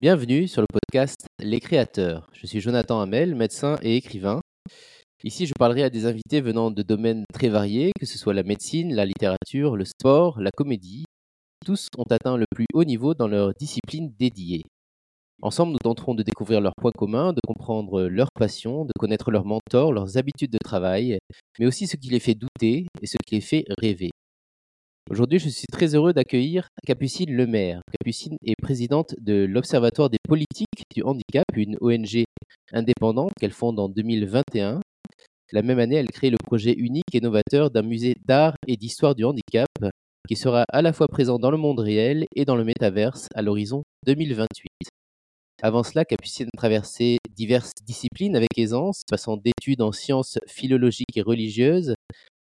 [0.00, 2.30] Bienvenue sur le podcast Les Créateurs.
[2.32, 4.40] Je suis Jonathan Hamel, médecin et écrivain.
[5.24, 8.44] Ici, je parlerai à des invités venant de domaines très variés, que ce soit la
[8.44, 11.04] médecine, la littérature, le sport, la comédie.
[11.66, 14.62] Tous ont atteint le plus haut niveau dans leur discipline dédiée.
[15.42, 19.46] Ensemble, nous tenterons de découvrir leurs points communs, de comprendre leurs passions, de connaître leurs
[19.46, 21.18] mentors, leurs habitudes de travail,
[21.58, 24.10] mais aussi ce qui les fait douter et ce qui les fait rêver.
[25.10, 27.80] Aujourd'hui, je suis très heureux d'accueillir Capucine Lemaire.
[27.98, 32.24] Capucine est présidente de l'Observatoire des politiques du handicap, une ONG
[32.72, 34.80] indépendante qu'elle fonde en 2021.
[35.52, 39.14] La même année, elle crée le projet unique et novateur d'un musée d'art et d'histoire
[39.14, 39.68] du handicap
[40.28, 43.40] qui sera à la fois présent dans le monde réel et dans le métaverse à
[43.40, 44.68] l'horizon 2028.
[45.62, 51.22] Avant cela, Capucine a traversé diverses disciplines avec aisance, passant d'études en sciences philologiques et
[51.22, 51.94] religieuses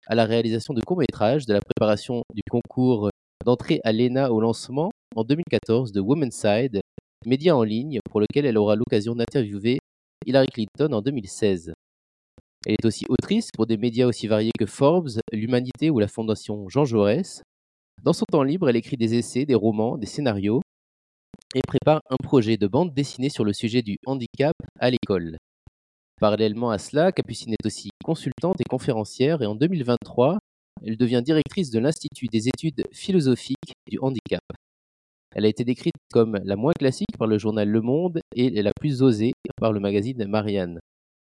[0.06, 3.10] à la réalisation de courts-métrages, de la préparation du concours
[3.44, 6.80] d'entrée à l'ENA au lancement en 2014 de Womenside,
[7.26, 9.78] média en ligne pour lequel elle aura l'occasion d'interviewer
[10.26, 11.72] Hillary Clinton en 2016.
[12.66, 16.68] Elle est aussi autrice pour des médias aussi variés que Forbes, l'Humanité ou la Fondation
[16.68, 17.42] Jean Jaurès.
[18.02, 20.62] Dans son temps libre, elle écrit des essais, des romans, des scénarios
[21.54, 25.36] et prépare un projet de bande dessinée sur le sujet du handicap à l'école.
[26.20, 30.38] Parallèlement à cela, Capucine est aussi consultante et conférencière et en 2023,
[30.84, 34.42] elle devient directrice de l'Institut des études philosophiques du handicap.
[35.34, 38.70] Elle a été décrite comme la moins classique par le journal Le Monde et la
[38.78, 40.78] plus osée par le magazine Marianne.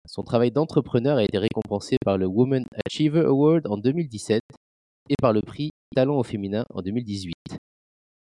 [0.08, 4.42] Son travail d'entrepreneur a été récompensé par le Woman Achiever Award en 2017
[5.08, 7.34] et par le prix Talent au féminin en 2018.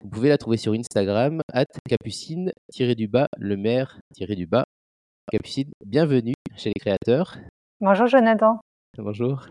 [0.02, 4.66] Vous pouvez la trouver sur Instagram, at capucine-du-bas, le maire-du-bas.
[5.31, 7.38] Capucine, bienvenue chez les créateurs.
[7.81, 8.59] Bonjour Jonathan.
[8.98, 9.48] Bonjour.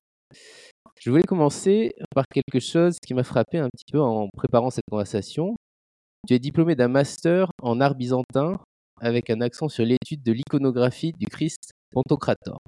[0.99, 4.85] Je voulais commencer par quelque chose qui m'a frappé un petit peu en préparant cette
[4.91, 5.55] conversation.
[6.27, 8.55] Tu es diplômé d'un master en art byzantin
[9.01, 12.59] avec un accent sur l'étude de l'iconographie du Christ Pantocrator.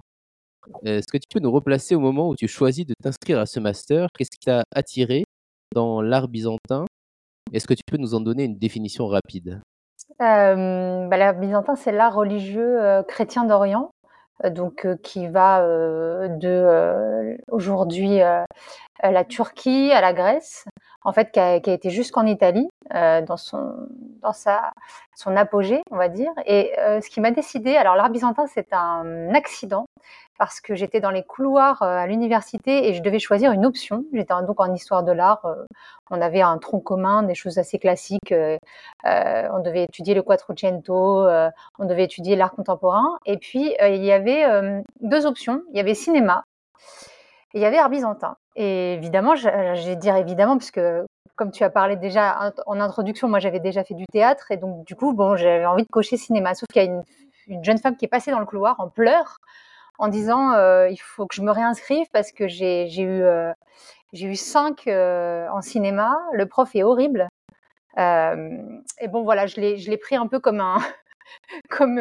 [0.84, 3.60] Est-ce que tu peux nous replacer au moment où tu choisis de t'inscrire à ce
[3.60, 4.09] master?
[4.16, 5.25] Qu'est-ce qui t'a attiré
[5.75, 6.84] dans l'art byzantin?
[7.53, 9.60] Est-ce que tu peux nous en donner une définition rapide?
[10.21, 13.91] Euh, bah, L'art byzantin, c'est l'art religieux euh, chrétien d'Orient
[14.44, 18.20] donc euh, qui va euh, de aujourd'hui
[19.02, 20.64] la Turquie à la Grèce,
[21.04, 23.74] en fait, qui a, qui a été jusqu'en Italie dans son
[24.22, 24.72] dans sa
[25.14, 26.30] son apogée, on va dire.
[26.47, 29.86] Et ce qui m'a décidé, alors l'art byzantin, c'est un accident
[30.38, 34.04] parce que j'étais dans les couloirs à l'université et je devais choisir une option.
[34.12, 35.47] J'étais donc en histoire de l'art.
[36.10, 38.34] on avait un tronc commun, des choses assez classiques.
[39.04, 41.26] on devait étudier le Quattrocento,
[41.78, 43.19] on devait étudier l'art contemporain.
[43.26, 45.62] Et puis, il y avait deux options.
[45.72, 46.44] Il y avait cinéma
[47.56, 48.36] et il y avait art byzantin.
[48.54, 50.80] Et évidemment, j'ai dire évidemment, puisque
[51.36, 54.84] comme tu as parlé déjà en introduction, moi j'avais déjà fait du théâtre et donc
[54.86, 56.54] du coup, bon, j'avais envie de cocher cinéma.
[56.54, 59.38] Sauf qu'il y a une, jeune femme qui est passée dans le couloir en pleurs
[59.99, 63.53] en disant euh, il faut que je me réinscrive parce que j'ai eu euh,
[64.12, 66.19] j'ai eu cinq euh, en cinéma.
[66.33, 67.29] Le prof est horrible.
[67.97, 70.79] et bon voilà, je l'ai pris un peu comme un
[71.71, 72.01] comme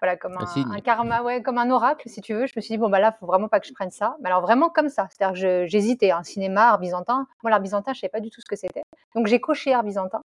[0.00, 2.46] voilà comme un, un, karma ouais comme un oracle si tu veux.
[2.46, 4.16] Je me suis dit bon bah là faut vraiment pas que je prenne ça.
[4.20, 5.08] Mais alors vraiment comme ça.
[5.10, 8.20] C'est à dire que j'hésitais un cinéma art byzantin moi l'art byzantin je savais pas
[8.20, 8.82] du tout ce que c'était.
[9.14, 10.22] Donc j'ai coché art byzantin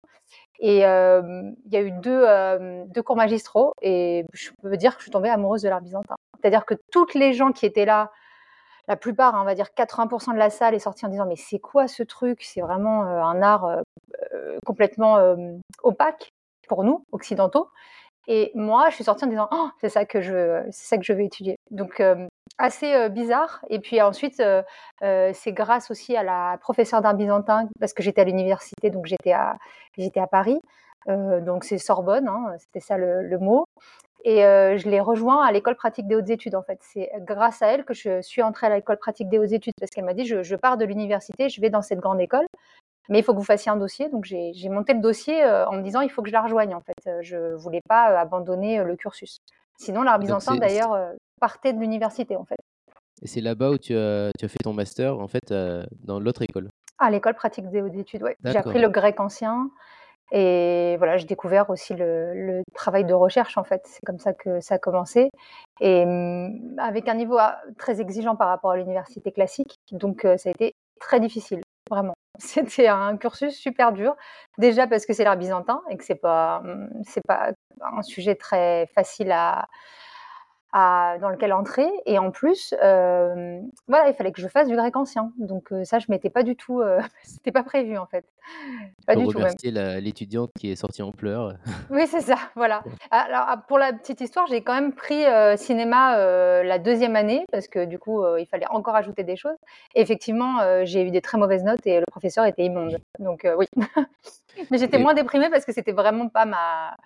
[0.60, 2.26] et il y a eu deux,
[2.86, 6.16] deux cours magistraux et je peux dire que je suis tombée amoureuse de l'art byzantin
[6.40, 8.10] c'est-à-dire que toutes les gens qui étaient là,
[8.86, 11.36] la plupart, hein, on va dire 80% de la salle est sortie en disant mais
[11.36, 12.42] c'est quoi ce truc?
[12.42, 13.82] C'est vraiment euh, un art euh,
[14.34, 15.18] euh, complètement
[15.82, 16.32] opaque
[16.68, 17.68] pour nous occidentaux.
[18.28, 21.04] Et moi, je suis sortie en disant oh, c'est ça que je c'est ça que
[21.04, 21.56] je veux étudier.
[21.70, 22.02] Donc
[22.56, 23.64] assez bizarre.
[23.68, 24.42] Et puis ensuite,
[25.00, 29.32] c'est grâce aussi à la professeure d'art byzantin parce que j'étais à l'université, donc j'étais
[29.32, 29.56] à
[29.96, 30.60] j'étais à Paris.
[31.06, 33.64] donc c'est Sorbonne, hein, c'était ça le, le, mot.
[34.24, 36.78] Et je l'ai rejoint à l'école pratique des hautes études, en fait.
[36.82, 39.90] C'est grâce à elle que je suis entrée à l'école pratique des hautes études, parce
[39.90, 42.46] qu'elle m'a dit, je, je, pars de l'université, je vais dans cette grande école,
[43.08, 44.08] mais il faut que vous fassiez un dossier.
[44.08, 46.80] Donc j'ai monté le dossier en me disant, il faut que je la rejoigne, en
[46.80, 47.22] fait.
[47.22, 49.38] Je voulais pas abandonner le cursus.
[49.78, 52.58] Sinon, l'art byzantin, d'ailleurs, partait de l'université, en fait.
[53.22, 55.52] Et c'est là-bas où tu as, tu as, fait ton master, en fait,
[56.04, 56.68] dans l'autre école
[56.98, 58.32] À l'école pratique des hautes études, oui.
[58.44, 59.70] J'ai appris le grec ancien,
[60.30, 63.82] et voilà, j'ai découvert aussi le, le, travail de recherche, en fait.
[63.86, 65.30] C'est comme ça que ça a commencé.
[65.80, 69.76] Et mmh, avec un niveau ah, très exigeant par rapport à l'université classique.
[69.92, 72.14] Donc, euh, ça a été très difficile, vraiment.
[72.38, 74.14] C'était un cursus super dur.
[74.58, 76.62] Déjà parce que c'est l'art byzantin et que c'est pas,
[77.04, 79.66] c'est pas un sujet très facile à,
[80.72, 81.88] dans lequel entrer.
[82.06, 85.32] Et en plus, euh, voilà, il fallait que je fasse du grec ancien.
[85.38, 88.24] Donc euh, ça, je m'étais pas du tout, euh, c'était pas prévu en fait.
[89.06, 91.56] Pas du tout l'étudiante qui est sortie en pleurs.
[91.90, 92.82] Oui, c'est ça, voilà.
[93.10, 95.24] Alors ah, pour la petite histoire, j'ai quand même pris
[95.56, 96.16] cinéma
[96.62, 99.56] la deuxième année parce que du coup, il fallait encore ajouter des choses.
[99.94, 102.98] Et effectivement, j'ai eu des très mauvaises notes et le professeur était immonde.
[103.18, 103.66] Donc oui.
[104.70, 106.96] Mais j'étais moins déprimée parce que c'était vraiment pas ma,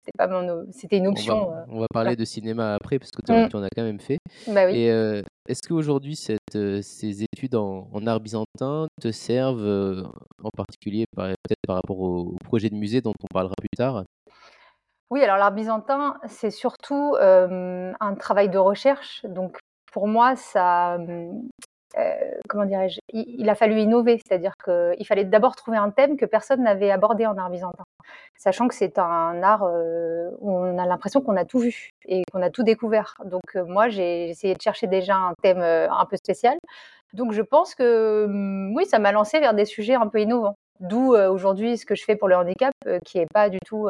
[0.00, 1.52] c'était pas mon, c'était une option.
[1.68, 3.64] On va, parler de cinéma après parce que tu en, mmh.
[3.64, 4.18] as quand même fait.
[4.48, 4.76] Bah oui.
[4.76, 10.08] Et est-ce qu'aujourd'hui cette, ces études en, art byzantin te servent
[10.42, 14.04] en particulier peut-être par rapport au, projet de musée dont on parlera plus tard?
[15.10, 19.24] Oui, alors l'art byzantin c'est surtout un travail de recherche.
[19.26, 19.58] Donc
[19.92, 20.98] pour moi ça,
[22.48, 26.62] comment dirais-je, il, a fallu innover, c'est-à-dire qu'il fallait d'abord trouver un thème que personne
[26.62, 27.84] n'avait abordé en art byzantin,
[28.36, 32.42] sachant que c'est un art où on a l'impression qu'on a tout vu et qu'on
[32.42, 33.14] a tout découvert.
[33.24, 36.56] Donc moi, j'ai essayé de chercher déjà un thème un peu spécial.
[37.12, 40.56] Donc je pense que mmh, oui, ça m'a lancé vers des sujets un peu innovants.
[40.78, 42.72] D'où aujourd'hui ce que je fais pour le handicap,
[43.04, 43.88] qui est pas du tout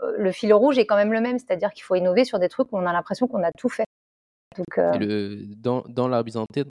[0.00, 2.72] le fil rouge est quand même le même, c'est-à-dire qu'il faut innover sur des trucs
[2.72, 3.86] où on a l'impression qu'on a tout fait.
[4.56, 6.62] Donc, le, dans, dans l'art byzantin,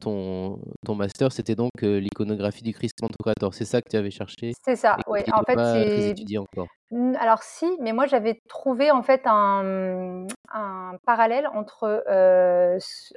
[0.00, 3.54] ton, ton master, c'était donc l'iconographie du Christ Pantocrator.
[3.54, 5.20] C'est ça que tu avais cherché C'est ça, oui.
[5.32, 6.66] En fait, c'est étudié encore.
[7.20, 12.02] Alors si, mais moi j'avais trouvé en fait un, un parallèle entre,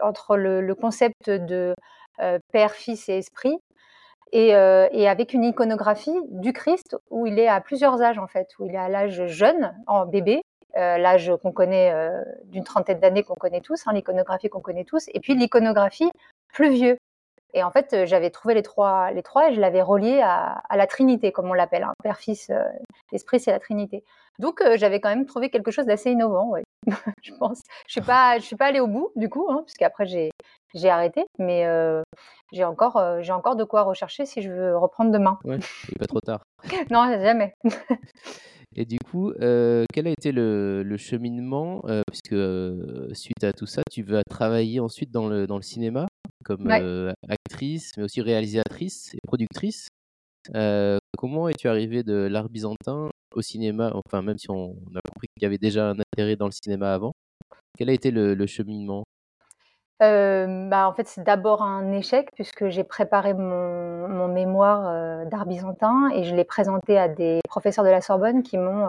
[0.01, 1.73] entre le, concept de
[2.51, 3.55] Père, Fils et Esprit
[4.33, 8.47] et, et, avec une iconographie du Christ où il est à plusieurs âges en fait,
[8.59, 10.41] où il est à l'âge jeune, en bébé,
[10.75, 11.93] l'âge qu'on connaît
[12.45, 16.11] d'une trentaine d'années qu'on connaît tous, hein, l'iconographie qu'on connaît tous, et puis l'iconographie
[16.53, 16.97] plus vieux.
[17.53, 20.87] Et en fait, j'avais trouvé les trois, les trois et je l'avais relié à, la
[20.87, 21.83] Trinité, comme on l'appelle.
[21.83, 21.93] Hein.
[22.01, 22.63] Père, Fils, euh,
[23.11, 24.03] Esprit, c'est la Trinité.
[24.39, 26.63] Donc, euh, j'avais quand même trouvé quelque chose d'assez innovant, ouais.
[27.21, 27.61] je pense.
[27.87, 30.31] Je suis pas, je suis pas allée au bout, du coup, hein, puisqu'après j'ai,
[30.73, 31.25] j'ai arrêté.
[31.39, 32.01] Mais euh,
[32.53, 35.37] j'ai encore, j'ai encore de quoi rechercher si je veux reprendre demain.
[35.43, 36.41] Il pas trop tard.
[36.89, 37.53] non, jamais.
[38.75, 42.35] Et du coup, quel a été le, le cheminement Puisque
[43.13, 46.07] suite à tout ça, tu vas travailler ensuite dans le, dans le cinéma
[46.43, 46.71] comme
[47.29, 49.87] actrice, mais aussi réalisatrice et productrice.
[51.17, 53.91] comment es-tu arrivée de l'art byzantin au cinéma?
[53.93, 56.93] Enfin, même si on, a compris qu'il y avait déjà un intérêt dans le cinéma
[56.93, 57.13] avant,
[57.77, 59.03] quel a été le, cheminement?
[60.01, 66.23] Bah, en fait, c'est d'abord un échec puisque j'ai préparé mon, mémoire d'art byzantin et
[66.23, 68.87] je l'ai présenté à des professeurs de la Sorbonne qui m'ont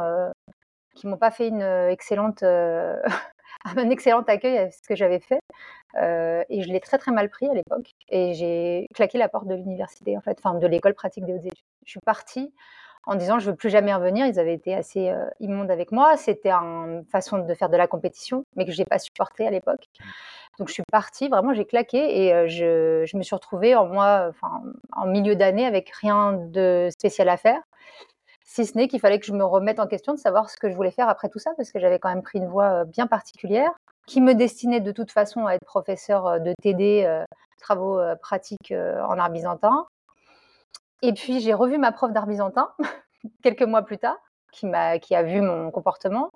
[0.94, 2.42] qui m'ont pas fait une excellente
[3.64, 5.40] un excellent accueil à ce que j'avais fait.
[5.96, 7.92] Euh, et je l'ai très très mal pris à l'époque.
[8.08, 11.46] Et j'ai claqué la porte de l'université, en fait, enfin de l'école pratique des hautes
[11.46, 11.64] études.
[11.84, 12.52] Je suis partie
[13.04, 14.26] en disant je veux plus jamais revenir.
[14.26, 16.16] Ils avaient été assez euh, immondes avec moi.
[16.16, 19.88] C'était une façon de faire de la compétition, mais que j'ai pas supporté à l'époque.
[20.58, 23.86] Donc je suis partie, vraiment j'ai claqué et euh, je, je, me suis retrouvée en
[23.86, 24.32] moi,
[24.92, 27.60] en milieu d'année avec rien de spécial à faire
[28.44, 30.68] si ce n'est qu'il fallait que je me remette en question de savoir ce que
[30.68, 33.06] je voulais faire après tout ça, parce que j'avais quand même pris une voie bien
[33.06, 33.70] particulière,
[34.06, 37.24] qui me destinait de toute façon à être professeur de TD,
[37.58, 39.86] travaux pratiques en art byzantin.
[41.02, 42.70] Et puis j'ai revu ma prof d'art byzantin
[43.42, 44.18] quelques mois plus tard,
[44.52, 46.30] qui, m'a, qui a vu mon comportement.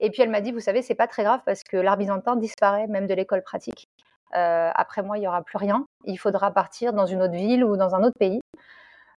[0.00, 2.36] Et puis elle m'a dit, vous savez, c'est pas très grave parce que l'art byzantin
[2.36, 3.88] disparaît même de l'école pratique.
[4.32, 5.86] après moi, il n'y aura plus rien.
[6.04, 8.40] Il faudra partir dans une autre ville ou dans un autre pays.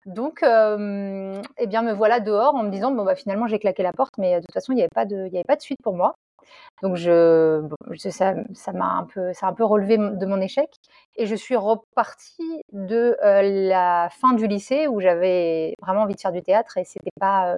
[0.07, 3.93] Donc, eh bien, me voilà dehors en me disant bon bah finalement j'ai claqué la
[3.93, 5.95] porte, mais de toute façon il n'y avait pas de, avait pas de suite pour
[5.97, 6.15] moi.
[6.83, 7.69] Donc je,
[8.11, 10.71] ça, ça m'a un peu, ça a un peu relevé de mon échec
[11.19, 16.33] et je suis repartie de la fin du lycée où j'avais vraiment envie de faire
[16.33, 17.57] du théâtre et c'était pas,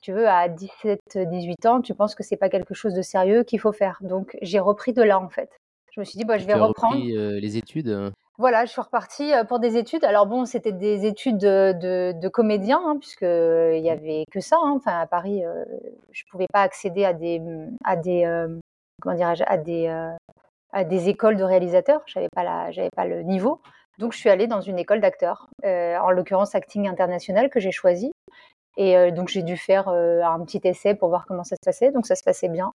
[0.00, 3.60] tu veux, à 17-18 ans, tu penses que c'est pas quelque chose de sérieux qu'il
[3.60, 3.98] faut faire.
[4.00, 5.50] Donc j'ai repris de là en fait.
[5.92, 6.96] Je me suis dit bah je vais reprendre.
[6.96, 7.90] Repris, les études.
[7.90, 8.12] Hein?
[8.38, 10.04] Voilà, je suis repartie pour des études.
[10.04, 14.56] Alors bon, c'était des études de, de, comédien, hein, puisqu'il n'y avait que ça.
[14.56, 14.72] Hein.
[14.74, 15.42] Enfin, à Paris,
[16.10, 17.42] je ne pouvais pas accéder à des,
[17.84, 18.24] à des
[19.02, 19.86] comment dirais-je, à des,
[20.72, 22.02] à des écoles de réalisateurs.
[22.06, 23.60] Je n'avais pas, pas le niveau.
[23.98, 28.10] Donc, je suis allée dans une école d'acteurs, en l'occurrence Acting International, que j'ai choisi.
[28.76, 31.92] Et donc, j'ai dû faire un petit essai pour voir comment ça se passait.
[31.92, 32.72] Donc, ça se passait bien.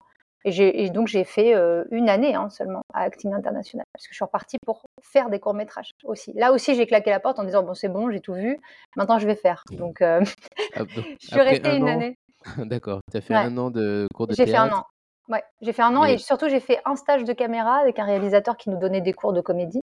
[0.45, 1.55] Et, donc j'ai fait
[1.93, 5.39] une année hein, seulement à Acting International, parce que je suis repartie pour faire des
[5.39, 6.33] courts métrages aussi.
[6.33, 8.59] Là aussi, j'ai claqué la porte en disant bon c'est bon, j'ai tout vu,
[8.97, 9.63] maintenant je vais faire.
[9.71, 9.99] Donc,
[10.77, 12.17] je suis restée une année.
[12.59, 14.51] D'accord, tu as fait un an de cours de théâtre.
[14.51, 14.85] J'ai fait un an.
[15.33, 18.05] Ouais, j'ai fait un an et surtout j'ai fait un stage de caméra avec un
[18.05, 19.81] réalisateur qui nous donnait des cours de comédie.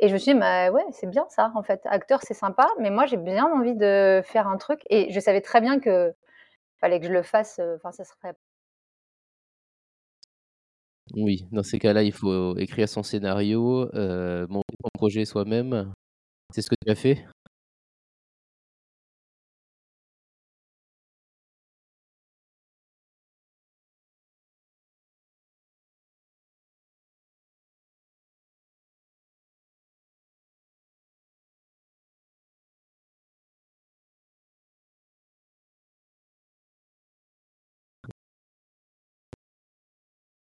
[0.00, 1.80] Et je me suis dit, bah ouais, c'est bien ça, en fait.
[1.86, 4.80] Acteur, c'est sympa, mais moi, j'ai bien envie de faire un truc.
[4.90, 6.14] Et je savais très bien que
[6.80, 7.60] fallait que je le fasse.
[7.76, 8.34] Enfin, ça serait
[11.14, 15.92] Oui, dans ces cas-là, il faut écrire son scénario, heu, monter son projet soi-même.
[16.54, 17.26] C'est ce que tu as fait?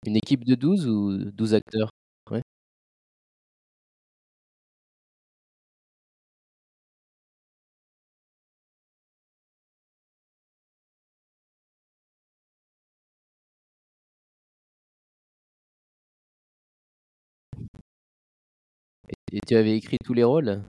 [0.07, 1.91] Une équipe de 12 ou 12 acteurs?
[2.31, 2.43] Ouais.
[19.33, 20.63] Et et tu avais écrit tous les rôles?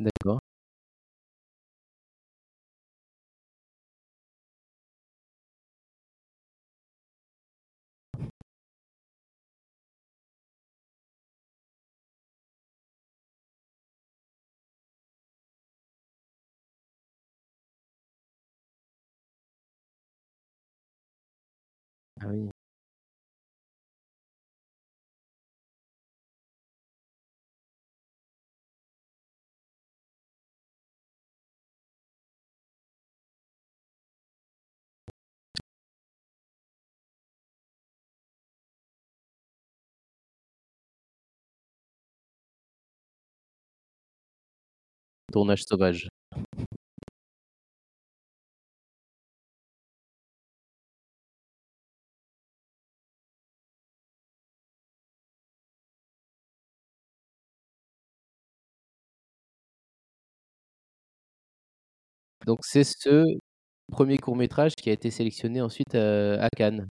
[0.00, 0.40] D'accord.
[22.20, 22.50] Ah oui.
[45.32, 46.08] Tournage sauvage.
[62.46, 63.24] Donc c'est ce
[63.92, 66.88] 1er court métrage qui a été sélectionné ensuite, heu, à Cannes?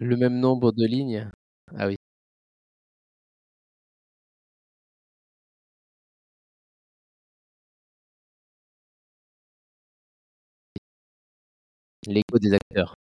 [0.00, 1.30] Le même nombre de lignes?
[1.76, 1.96] Ah oui.
[12.06, 12.94] L'écho des acteurs.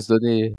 [0.00, 0.54] Donner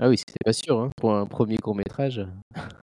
[0.00, 2.26] Ah oui, c'était pas sûr, hein, pour un 1er court métrage.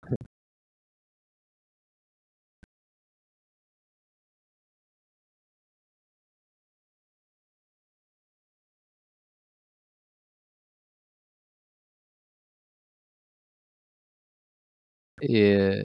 [15.21, 15.83] Et heu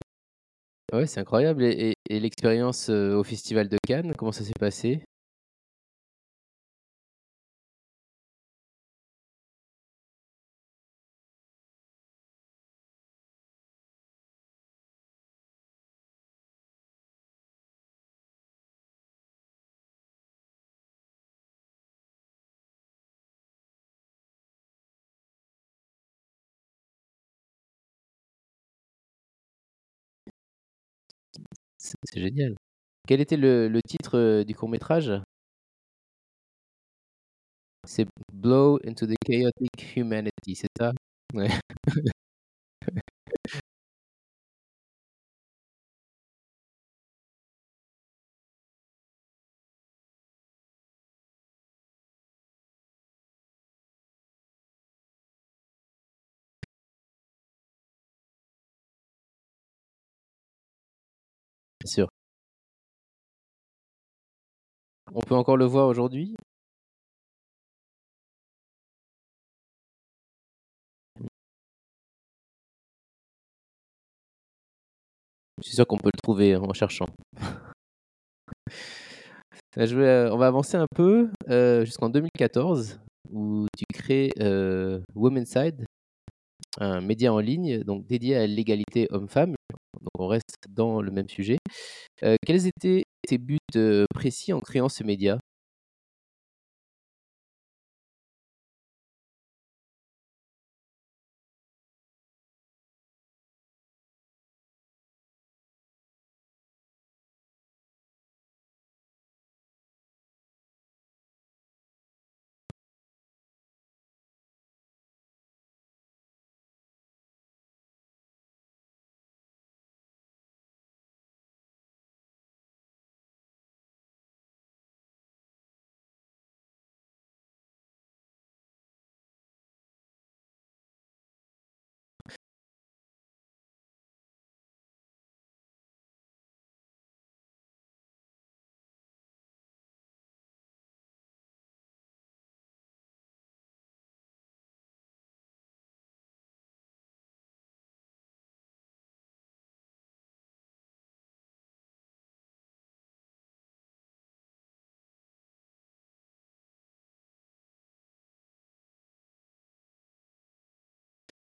[0.93, 1.63] ouais, c'est incroyable
[2.09, 5.03] et l'expérience, heu, au festival de Cannes, comment ça s'est passé?
[32.05, 32.55] C'est génial.
[33.07, 35.13] Quel était le titre, heu, du court métrage?
[37.85, 40.93] C'est Blow into the chaotic humanity, c'est ça?
[41.33, 41.49] Ouais.
[65.13, 66.35] On peut encore le voir aujourd'hui?
[75.61, 77.07] Je suis sûr qu'on peut le trouver en cherchant.
[79.75, 81.29] Je vais, on va avancer un peu
[81.83, 82.99] jusqu'en 2014
[83.31, 84.31] où tu crées
[85.15, 85.85] Women's Side,
[86.79, 89.55] un média en ligne donc dédié à l'égalité homme-femme.
[90.01, 91.57] Donc on reste dans le même sujet.
[92.45, 93.59] quels étaient tes buts
[94.15, 95.39] précis en créant ce média?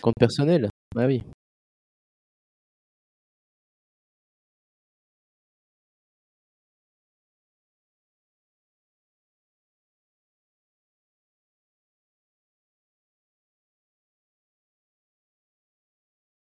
[0.02, 0.70] Compte personnel?
[0.96, 1.22] Ah oui.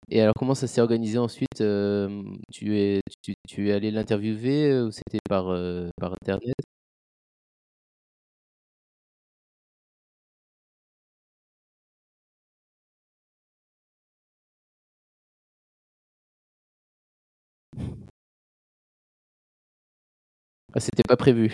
[0.09, 4.81] Et alors comment ça s'est organisé ensuite, hem, tu es tu tu es allé l'interviewer,
[4.83, 5.47] ou c'était par,
[6.01, 6.55] par internet?
[20.79, 21.53] C'était pas prévu?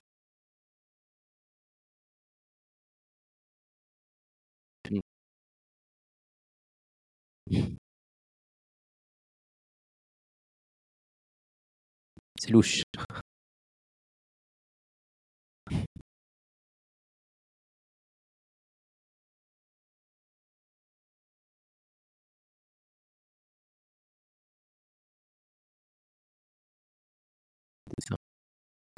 [12.41, 12.83] C'est louche.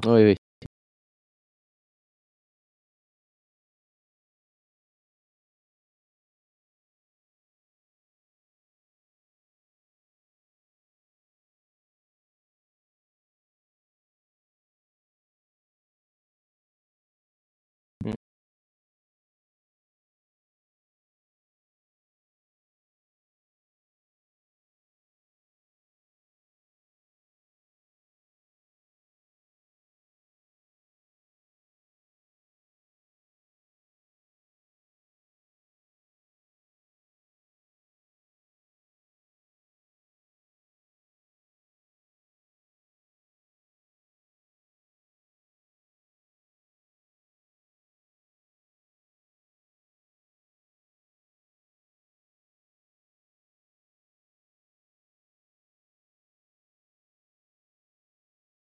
[0.07, 0.38] Oui, oui.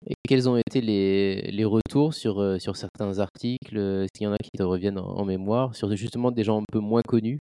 [0.07, 4.05] Et quels ont été les les retours sur, heu, sur certains articles?
[4.13, 6.65] Qu'il y en a qui te reviennent en en mémoire, sur justement des gens un
[6.71, 7.39] peu moins connus?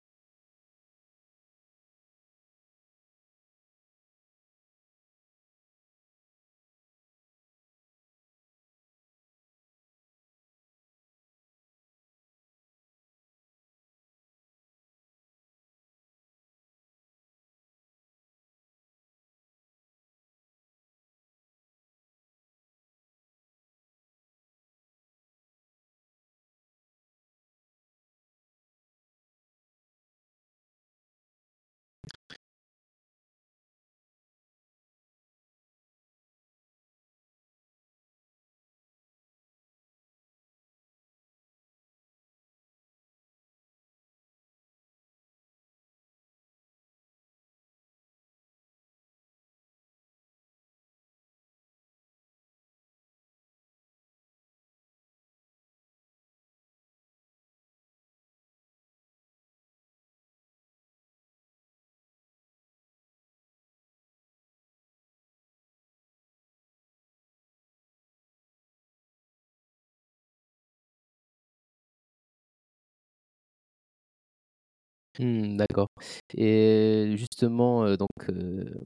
[75.20, 75.88] Mmh, d'accord
[76.36, 78.08] et justement, donc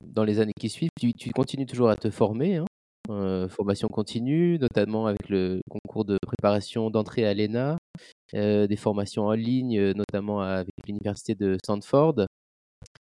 [0.05, 2.67] dans les années qui suivent, tu continues toujours à te former, hein?
[3.49, 7.79] Formation continue, notamment avec le concours de préparation d'entrée à l'ENA,
[8.35, 12.27] des formations en ligne, notamment avec l'université de Stanford.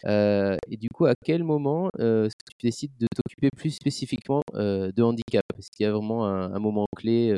[0.07, 2.29] Et du coup, à quel moment, tu
[2.63, 5.43] décides de t'occuper plus spécifiquement, de handicap?
[5.57, 7.33] Est-ce qu'il y a vraiment un moment clé,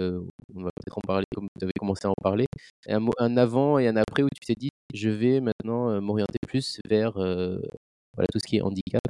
[0.56, 2.48] on va peut-être en parler comme tu avais commencé à en parler,
[2.88, 6.80] un avant et un après où tu t'es dit: «Je vais maintenant, heu, m'orienter plus
[6.90, 7.62] vers, heu,
[8.16, 9.02] voilà, tout ce qui est handicap»?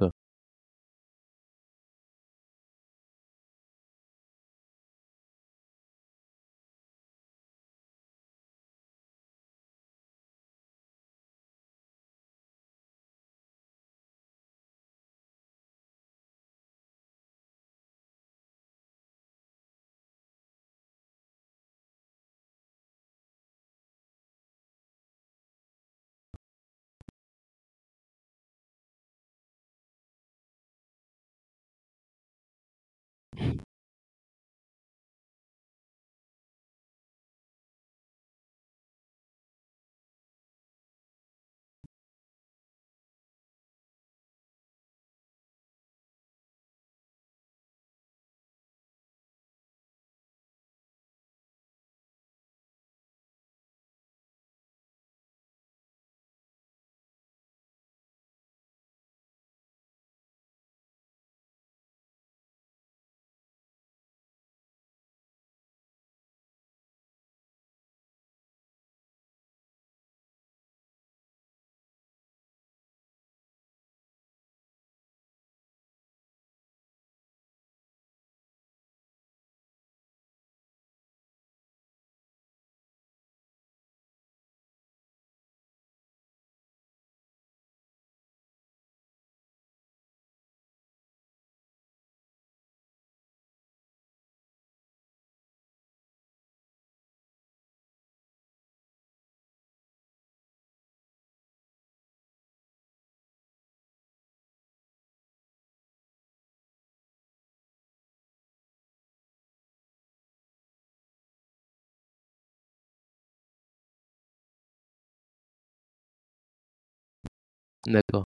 [117.87, 118.25] D'accord.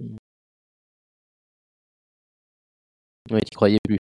[0.00, 0.16] Mmh.
[3.30, 3.98] Ouais, tu croyais plus.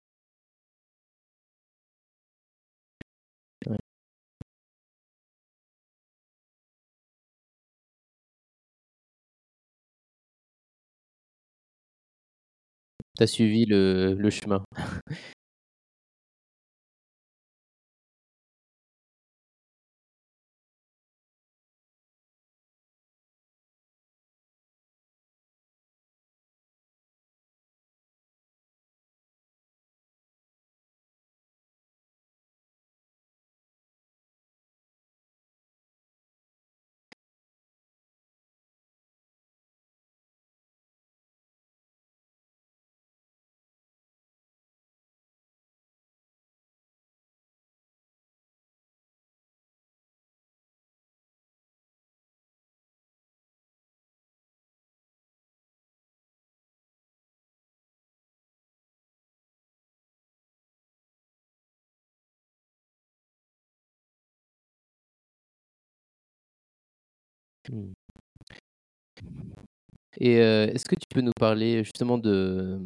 [3.67, 3.77] Ouais.
[13.17, 14.63] Tu suivi le le chemin.
[67.69, 67.93] Mmh.
[70.19, 72.79] Et heu, est-ce que tu peux nous parler justement de,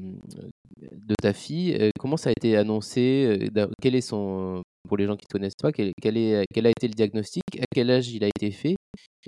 [0.82, 1.74] de ta fille?
[1.80, 3.50] Heu, comment ça a été annoncé?
[3.52, 6.70] Da quel est son pour les gens qui te connaissent pas, quel est quel a
[6.70, 7.44] été le diagnostic?
[7.60, 8.76] À quel âge il a été fait?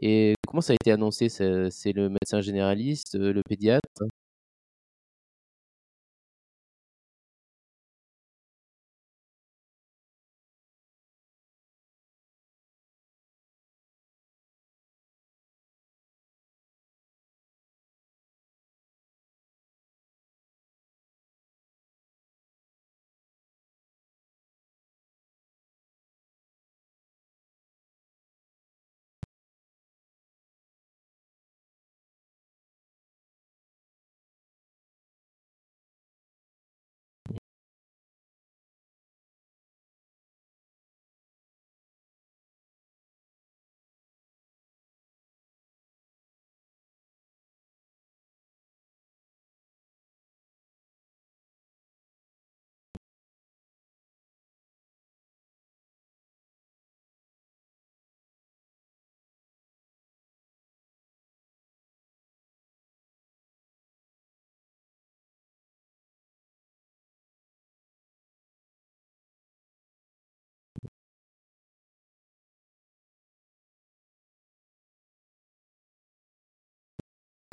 [0.01, 1.29] Et comment ça a été annoncé?
[1.29, 4.03] C'est le médecin généraliste, le pédiatre?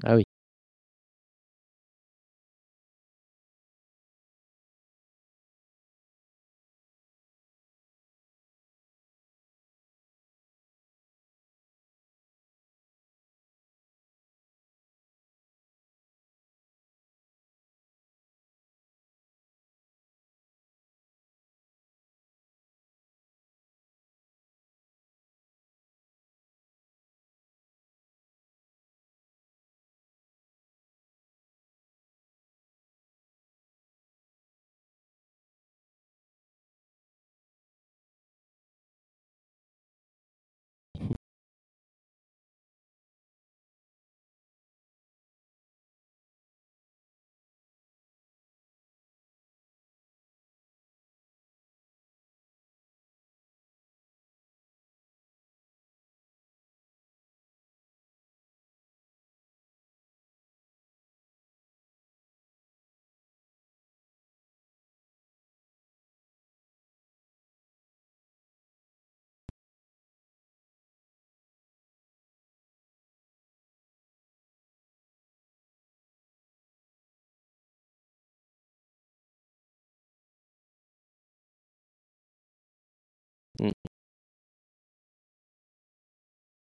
[0.03, 0.24] Ah oui.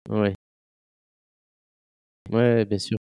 [0.09, 0.35] Ouais.
[2.31, 2.99] Ouais, bien sûr.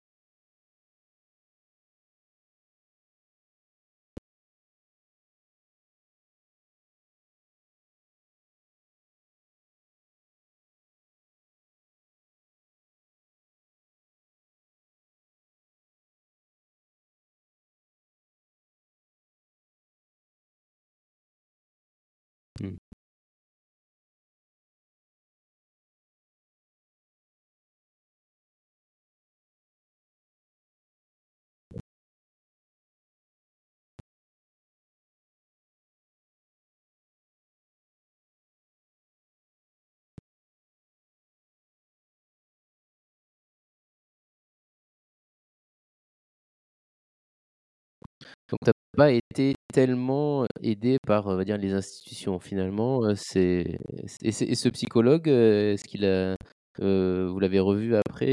[48.96, 53.79] Pas été tellement aidé par, on va dire, les institutions finalement, c'est
[54.22, 56.37] et ce psychologue, est-ce qu'il a
[56.79, 58.29] vous l'avez revu après,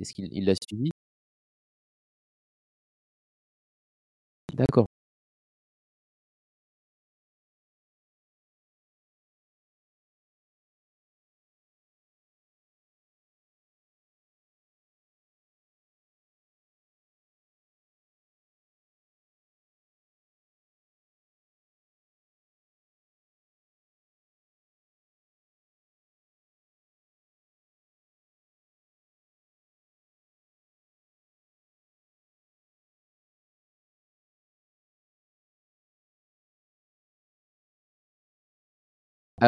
[0.00, 0.90] est-ce qu'il il l'a suivi?
[4.54, 4.88] D'accord.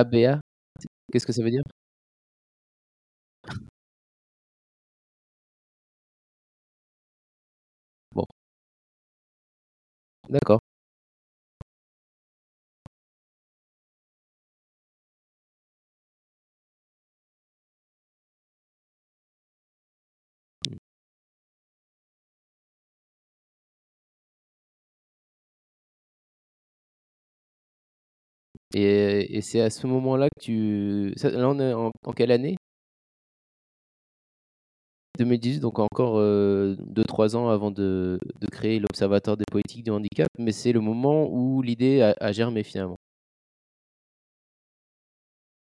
[0.00, 0.40] ABA?
[1.12, 1.64] Qu'est-ce que ça veut dire?
[8.14, 8.28] Bon.
[10.28, 10.60] D'accord.
[28.82, 32.56] Et c'est à ce moment-là que tu là on est en quelle année?
[35.18, 38.18] 2018 donc encore, heu, 2-3 ans avant de
[38.52, 42.98] créer l'Observatoire des politiques du handicap, mais c'est le moment où l'idée a germé finalement?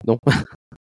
[0.07, 0.19] Non?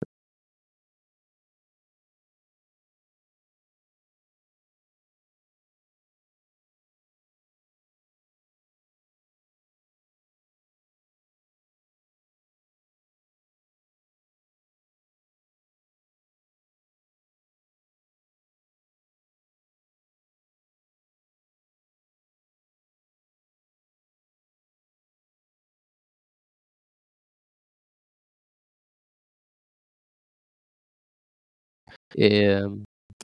[32.21, 32.47] Et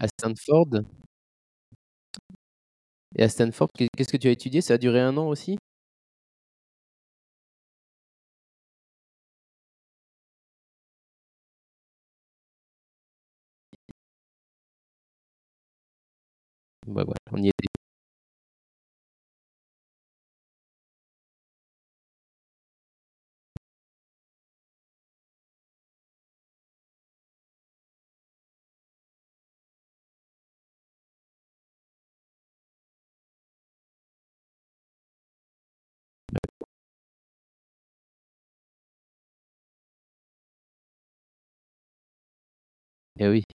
[0.01, 0.69] à Stanford
[3.17, 4.61] et à Stanford, qu'est qu'est-ce que tu as étudié?
[4.61, 5.59] Ça a duré 1 an aussi?
[17.33, 17.51] On y.
[43.25, 43.54] Eh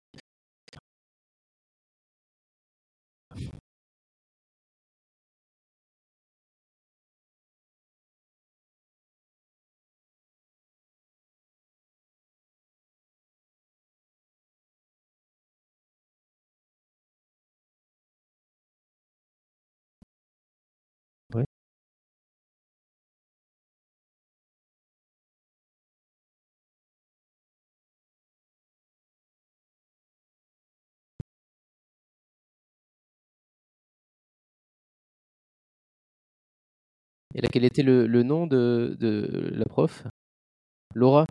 [37.38, 38.98] Et là, quel était le nom de
[39.54, 40.04] la prof?
[40.96, 41.28] Laura?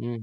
[0.00, 0.20] Mmh.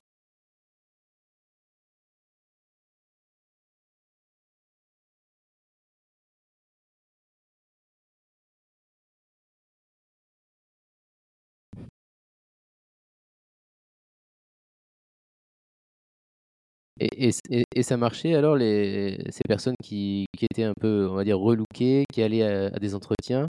[17.00, 21.24] Et et et ça marchait alors les ces personnes qui étaient un peu, on va
[21.24, 23.48] dire relooké, qui allaient à à des entretiens?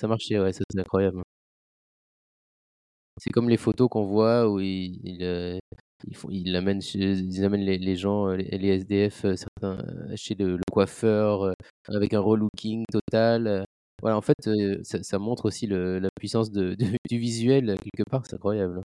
[0.00, 1.22] Ça marchait, ouais, ça c'est incroyable.
[3.18, 5.00] C'est comme les photos qu'on voit où ils
[6.30, 9.78] ils amènent les gens, heu, les SDF, heu, certains,
[10.16, 11.54] chez le coiffeur,
[11.88, 13.64] avec un relooking total.
[14.02, 14.36] Voilà, en fait,
[14.82, 16.50] ça montre aussi la puissance
[17.10, 18.82] du visuel quelque part, c'est incroyable,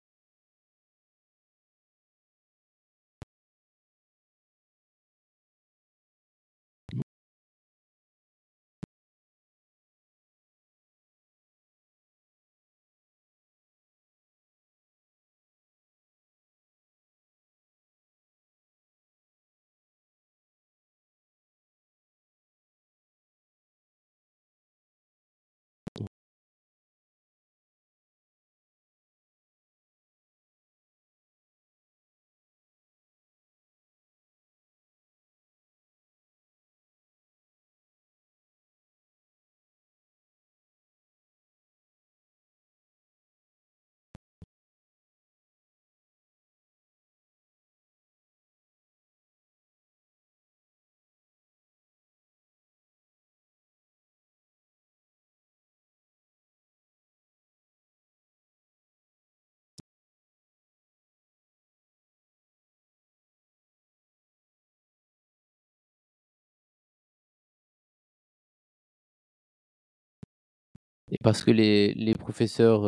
[71.13, 72.87] Et parce que les les professeurs,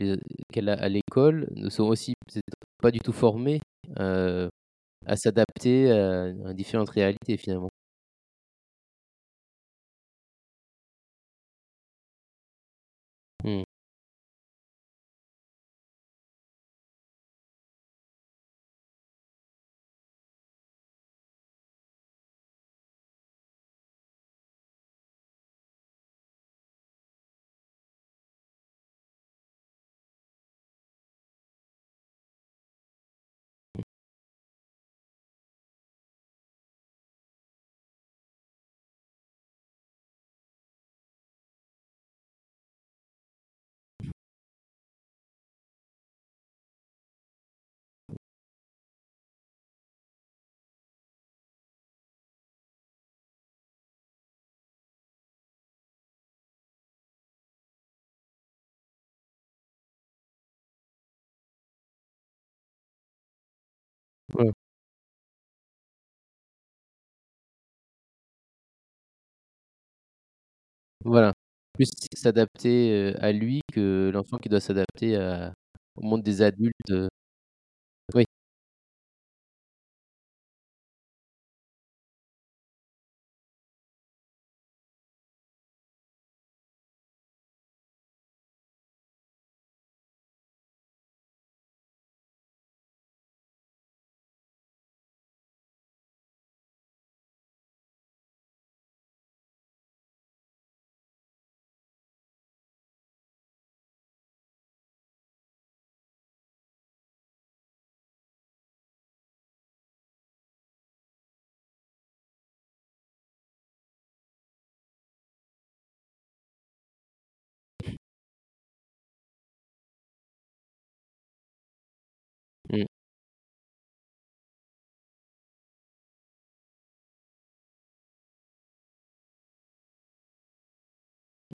[0.00, 0.16] les
[0.52, 2.14] qu'elle a à l'école ne sont aussi
[2.82, 3.60] pas du tout formés,
[4.00, 4.50] heu,
[5.06, 7.70] à s'adapter à différentes réalités finalement.
[71.06, 71.34] Voilà,
[71.74, 75.18] plus s'adapter, à lui que l'enfant qui doit s'adapter
[75.96, 76.92] au monde des adultes.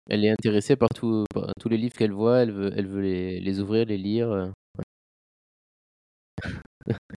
[0.09, 1.25] Elle est intéressée par tous
[1.69, 4.29] les livres qu'elle voit, elle veut les ouvrir, les lire.
[4.79, 4.85] Ouais.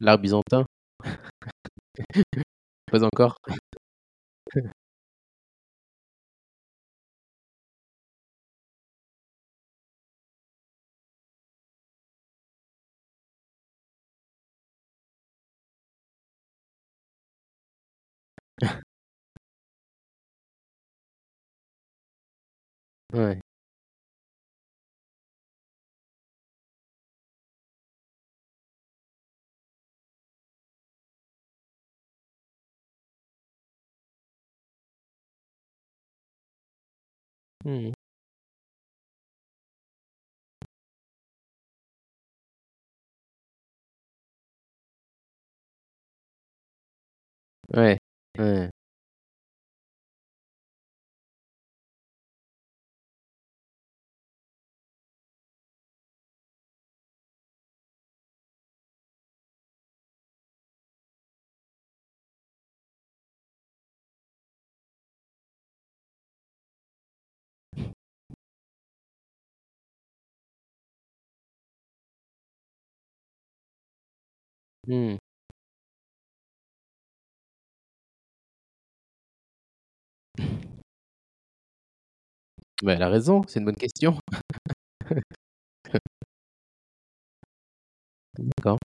[0.00, 0.64] L'art byzantin?
[2.90, 3.36] Pas encore?
[23.12, 23.40] Ouais.
[37.70, 37.92] Mmh mh.
[47.76, 47.98] Ouais,
[48.38, 48.70] ouais.
[74.90, 75.18] Mmh.
[82.82, 84.18] Bah, elle a raison, c'est une bonne question.
[88.38, 88.78] D'accord.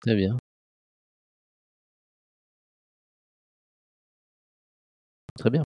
[0.00, 0.36] Très bien.
[5.38, 5.64] Très bien.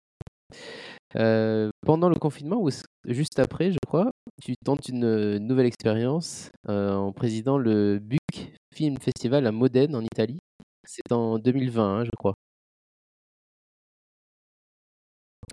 [1.15, 2.69] Heu, pendant le confinement ou
[3.07, 4.11] juste après, je crois,
[4.43, 8.19] tu tentes une, heu, nouvelle expérience, heu, en présidant le Buc
[8.75, 10.39] Film Festival à Modène en Italie?
[10.85, 12.37] C'est en 2020, hein, je crois.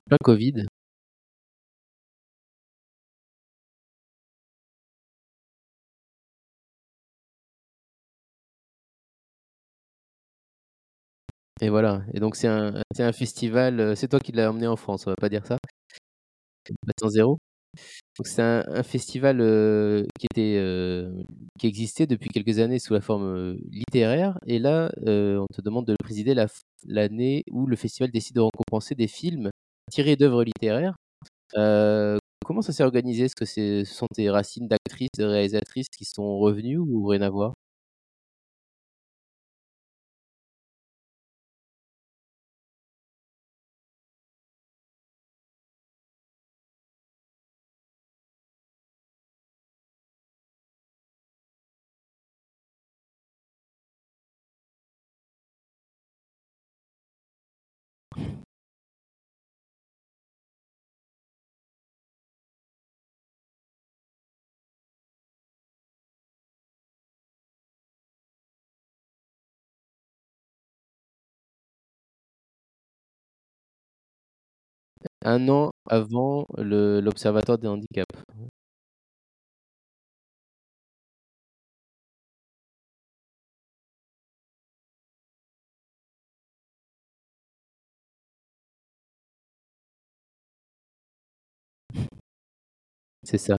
[0.07, 0.65] Plein Covid.
[11.64, 14.76] Et voilà et donc c'est un un festival, heu, c'est toi qui l'as emmené en
[14.76, 15.57] France, on va pas dire ça.
[16.86, 17.39] Battant 0.
[18.20, 21.26] Donc c'est un festival, heu, qui était, heu,
[21.59, 25.93] qui existait depuis quelques années sous la forme, littéraire et là, on te demande de
[25.93, 26.36] le présider
[26.88, 29.51] l'année où le festival décide de récompenser des films
[29.91, 30.95] tirés d'œuvres littéraires.
[32.45, 33.26] Comment ça s'est organisé?
[33.26, 37.22] Est-ce que c'est ce sont tes racines d'actrice, de réalisatrice qui sont revenues ou rien
[37.22, 37.53] à voir?
[75.24, 78.05] Un an avant l'Observatoire des handicaps.
[93.24, 93.57] C'est ça.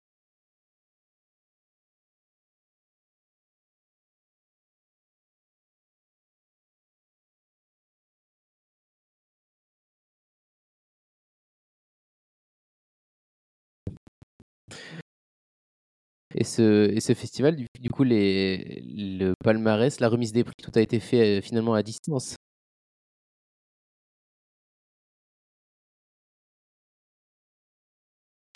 [16.36, 20.54] Et ce et ce festival du du coup les le palmarès, la remise des prix,
[20.62, 22.34] tout a été fait, heu, finalement à distance?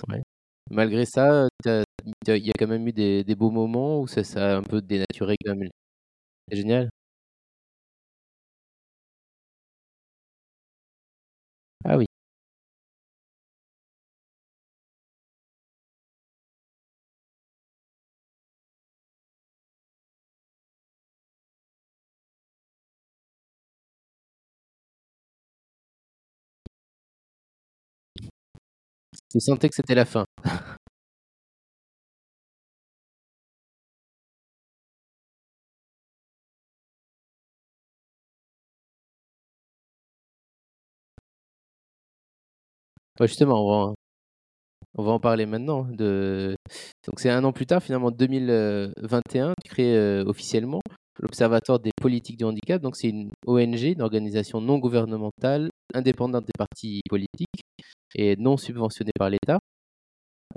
[0.07, 0.23] Ouais.
[0.71, 4.55] Malgré ça, il y a quand même eu des des beaux moments ou ça ça
[4.55, 5.71] a un peu dénaturé quand même?
[6.51, 6.91] C'est génial?
[29.31, 30.25] Tu sentais que c'était la fin?
[43.21, 43.95] Justement,
[44.97, 46.57] on va en parler maintenant de
[47.07, 50.81] donc c'est 1 an plus tard, finalement, 2021, tu crées, heu, officiellement
[51.21, 52.83] l'Observatoire des politiques du handicap.
[52.83, 57.63] Donc c'est une ONG, une organisation non gouvernementale, indépendante des partis politiques
[58.15, 59.59] et non subventionnée par l'État.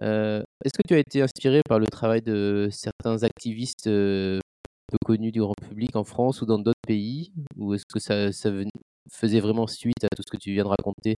[0.01, 4.39] Heu, est-ce que tu as été inspiré par le travail de certains activistes, heu,
[4.87, 7.33] peu connus du grand public en France ou dans d'autres pays?
[7.57, 8.51] Ou est-ce que ça ça
[9.11, 11.15] faisait vraiment suite à tout ce que tu viens de raconter?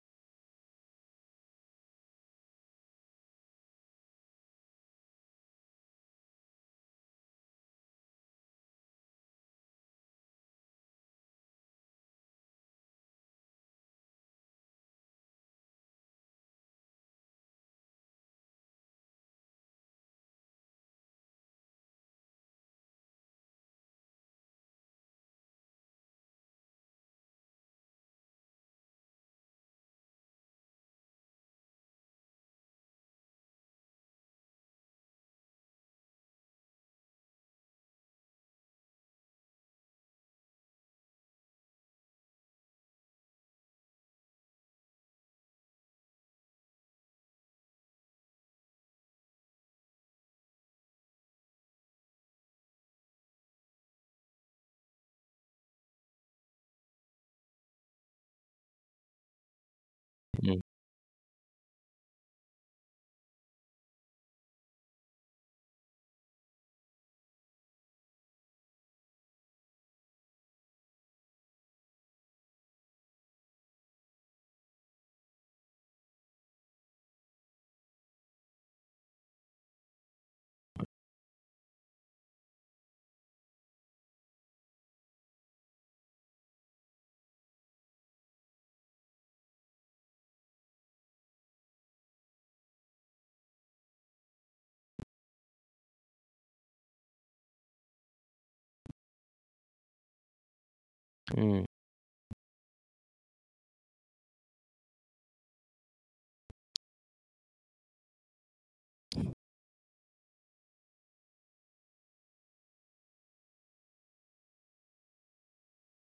[101.32, 101.66] Mmh.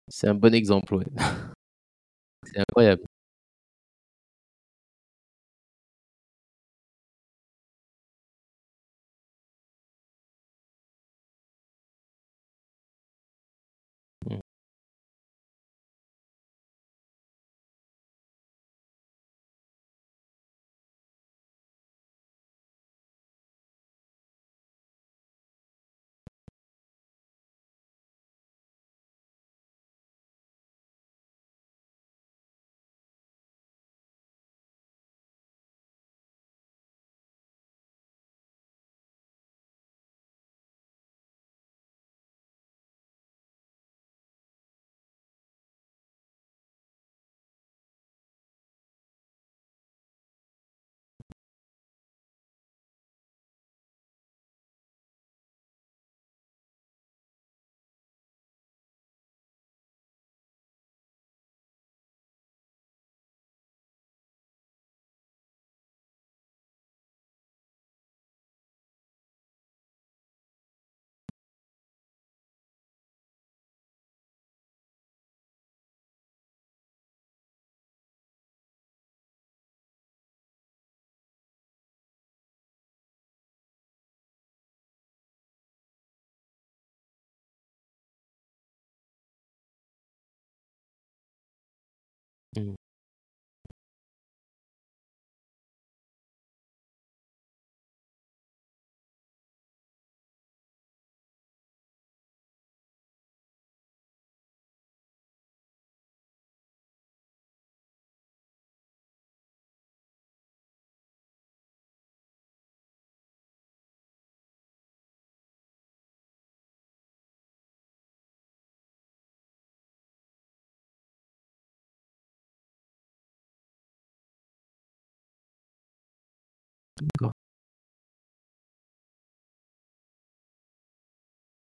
[0.08, 1.04] C'est un bon exemple, ouais.
[2.44, 3.04] C'est incroyable.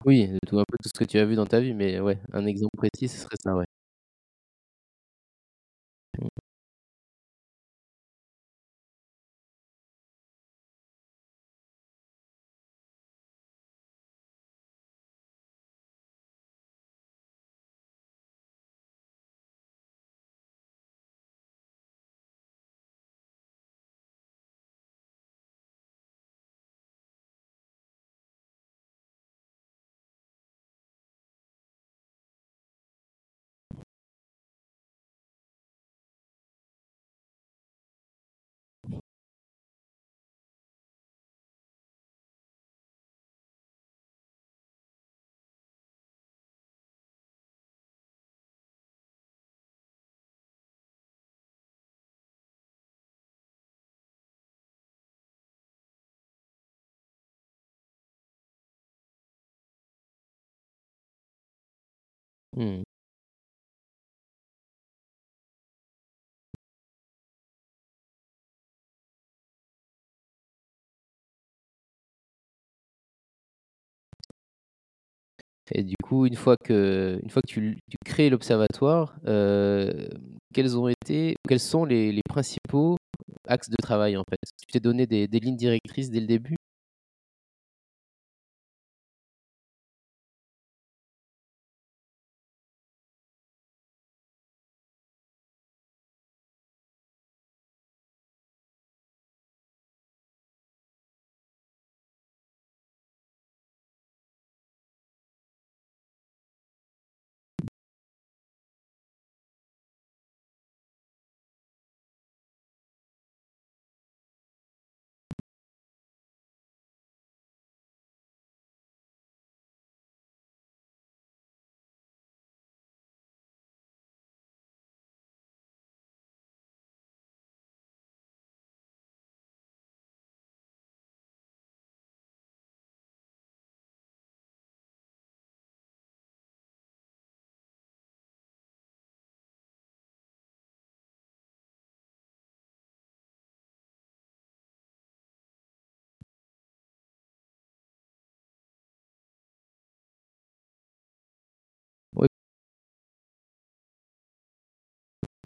[0.06, 2.18] Oui, tout un peu tout ce que tu as vu dans ta vie, mais ouais,
[2.32, 3.66] un exemple précis, ce serait ça, ouais.
[62.60, 62.82] Mmh.
[75.72, 80.08] Et du coup, une fois que une fois que tu tu crées l'observatoire, heu,
[80.54, 82.96] quels ont été quels sont les principaux
[83.46, 84.38] axes de travail, en fait?
[84.60, 86.56] Tu t'es donné des lignes directrices dès le début?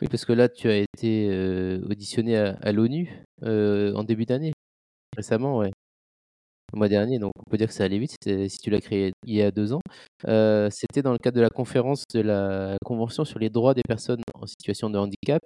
[0.03, 3.09] Oui, parce que là, tu as été, heu, auditionné à l'ONU,
[3.45, 4.53] heu, en début d'année?
[5.17, 5.73] Récemment, ouais.
[6.73, 9.13] Le mois dernier, donc on peut dire que ça allait vite, si tu l'as créé
[9.27, 9.81] il y a 2 ans.
[10.29, 13.83] Heu, c'était dans le cadre de la conférence de la convention sur les droits des
[13.87, 15.43] personnes en situation de handicap,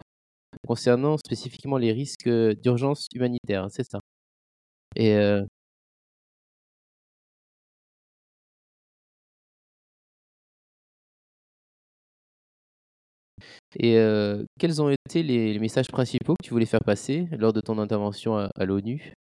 [0.67, 4.01] concernant spécifiquement les risques, d'urgence humanitaire, c'est ça?
[4.97, 5.15] Et
[13.79, 17.61] et heu, quels ont été les messages principaux que tu voulais faire passer lors de
[17.61, 19.15] ton intervention à l'ONU?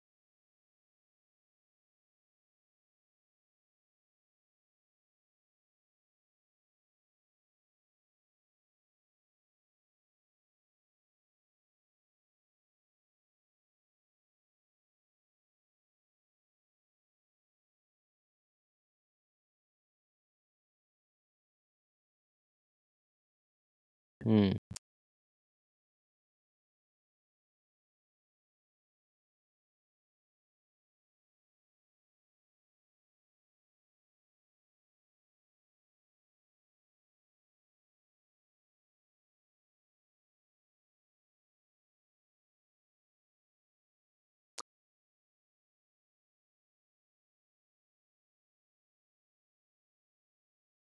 [24.27, 24.57] Mmh.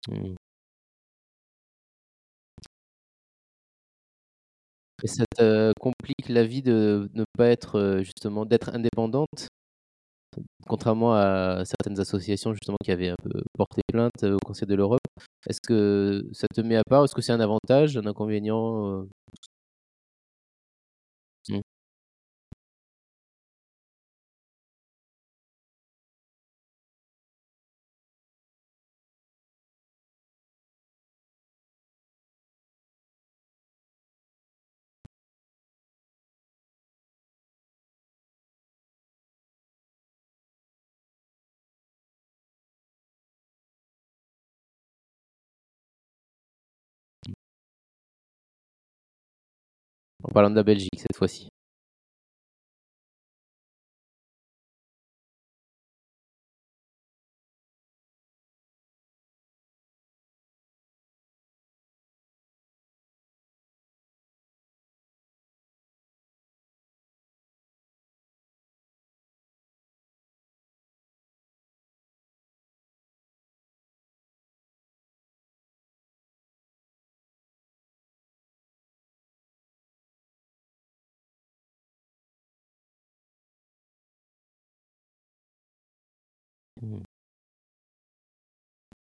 [0.08, 0.38] Mmh.
[5.04, 9.48] Et ça te complique la vie de ne pas être, heu, justement d'être indépendante?
[10.66, 14.74] Contrairement à certaines associations justement qui avaient un peu porté plainte, heu, au Conseil de
[14.74, 15.00] l'Europe.
[15.48, 17.04] Est-ce que ça te met à part?
[17.04, 19.06] Est-ce que c'est un avantage, un inconvénient,
[50.28, 51.48] En parlant de la Belgique cette fois-ci.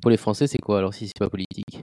[0.04, 1.80] Pour les Français, c'est quoi alors si c'est pas politique?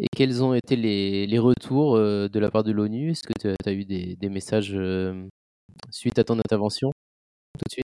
[0.00, 0.76] Et quels ont été
[1.26, 3.10] les retours, heu, de la part de l'ONU?
[3.10, 5.28] Est-ce que tu as eu des messages, hem,
[5.90, 6.92] suite à ton intervention,
[7.58, 7.84] tout de suite?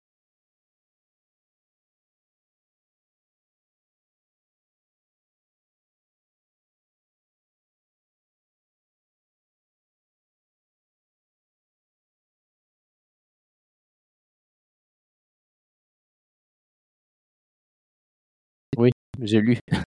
[18.78, 18.92] Oui,
[19.22, 19.58] j'ai lu.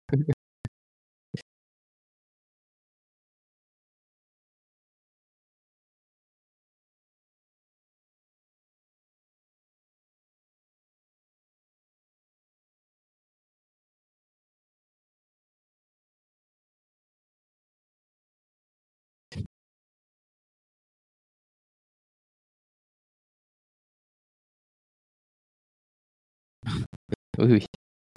[27.43, 27.66] Oui, oui,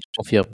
[0.01, 0.47] je confirme.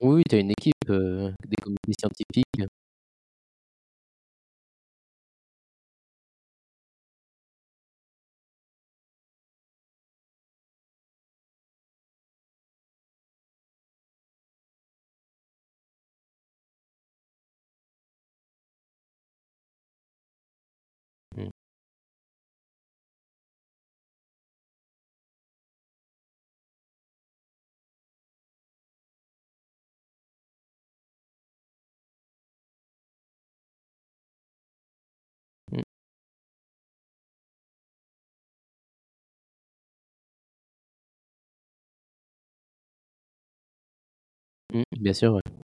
[0.00, 2.68] Oui, tu as une équipe, heu, des comités scientifiques.
[44.74, 45.63] Mmh, bien sûr, ouais.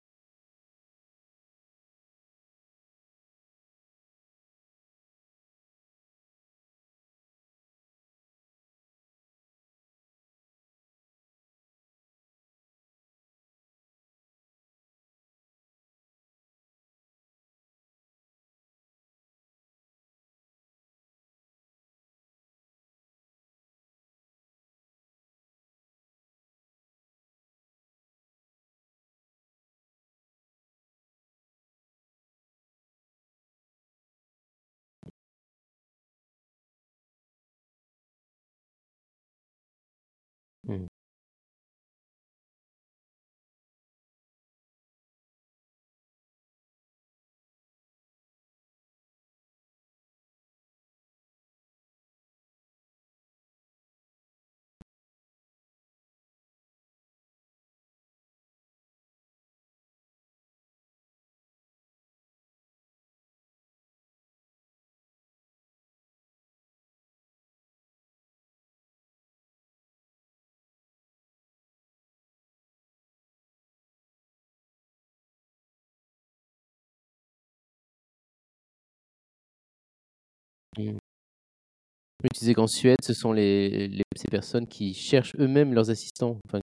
[82.23, 85.89] Oui, tu disais qu'en Suède, ce sont les les ces personnes qui cherchent eux-mêmes leurs
[85.91, 86.61] assistants, enfin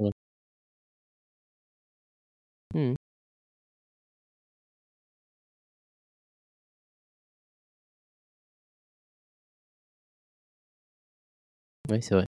[0.00, 0.12] ouais.
[2.74, 2.98] Mmh mh.
[11.90, 12.26] Oui, c'est vrai.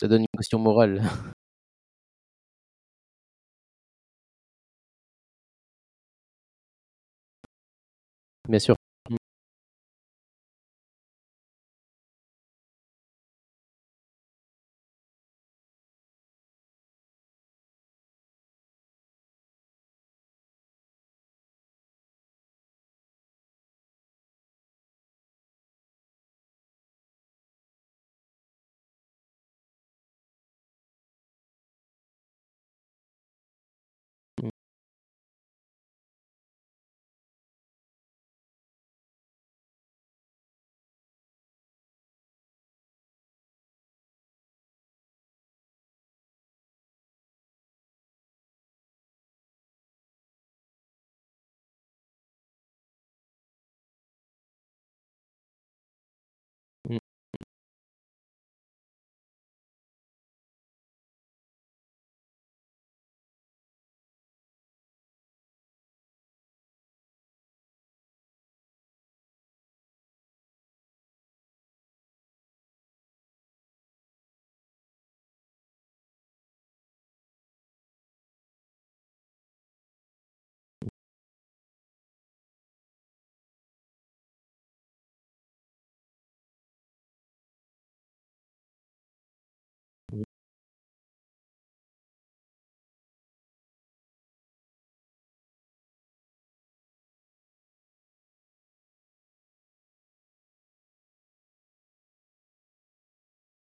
[0.00, 1.02] Ça donne une pression morale.
[8.48, 8.77] Bien sûr.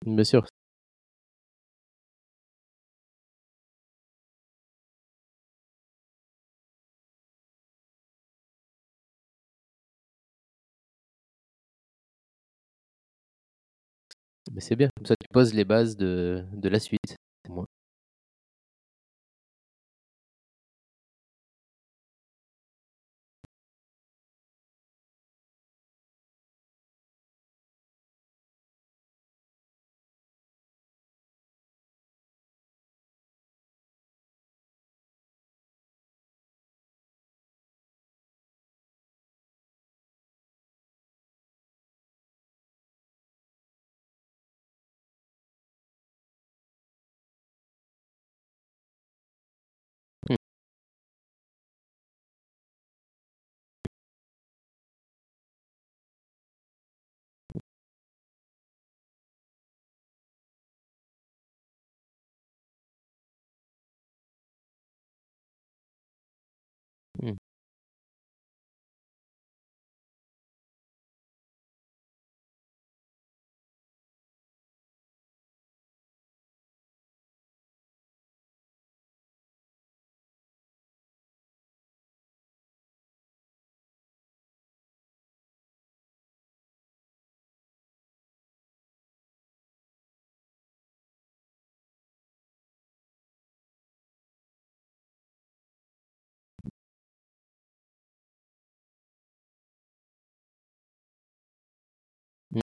[0.07, 0.46] Bien sûr.
[14.52, 17.16] Mais c'est bien, comme ça tu poses les bases de la suite,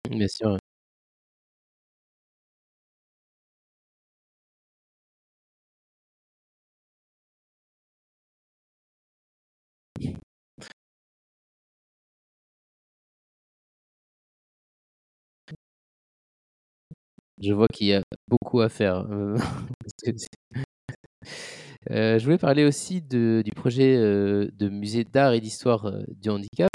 [0.10, 0.58] bien sûr.
[17.42, 19.40] Je vois qu'il y a beaucoup à faire, heu, heu,
[22.20, 26.70] je voulais parler aussi de du projet, heu, de musée d'art et d'histoire, du handicap.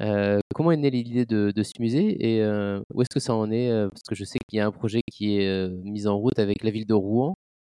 [0.00, 3.50] Heu, comment est née l'idée de ce musée et heu, où est-ce que ça en
[3.50, 3.88] est, heu?
[3.90, 6.64] Parce que je sais qu'il y a un projet qui est, mis en route avec
[6.64, 7.34] la ville de Rouen,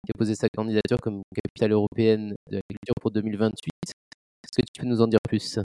[0.06, 3.72] qui a posé sa candidature comme capitale européenne de la culture pour 2028.
[4.44, 5.58] Est-ce que tu peux nous en dire plus?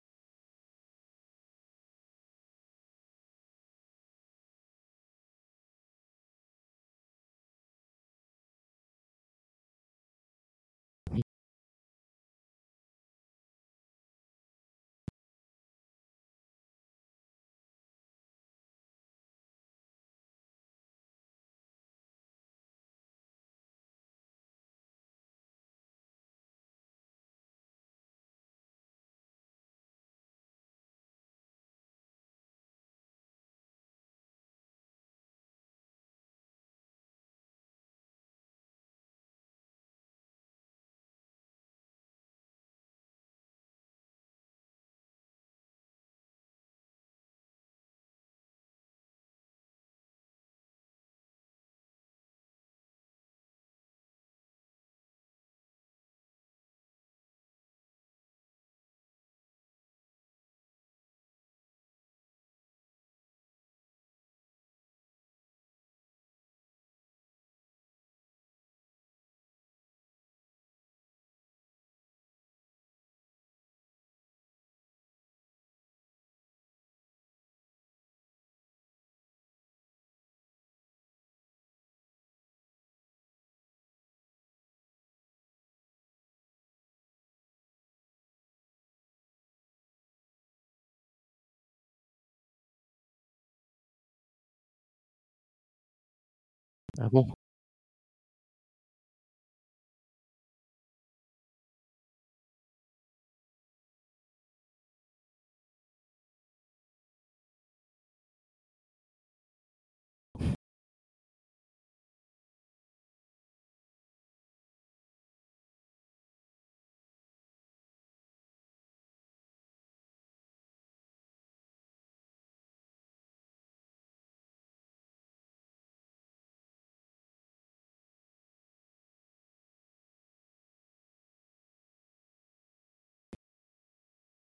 [96.99, 97.27] Ah bon?